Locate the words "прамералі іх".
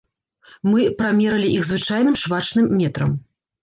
1.03-1.69